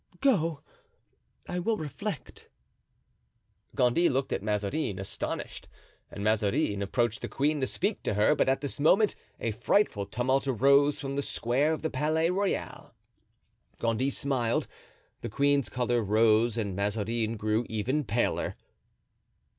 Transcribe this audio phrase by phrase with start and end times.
[0.19, 0.61] Go;
[1.47, 2.49] I will reflect."
[3.75, 5.67] Gondy looked at Mazarin, astonished,
[6.09, 10.07] and Mazarin approached the queen to speak to her, but at this moment a frightful
[10.07, 12.95] tumult arose from the square of the Palais Royal.
[13.77, 14.65] Gondy smiled,
[15.21, 18.55] the queen's color rose and Mazarin grew even paler.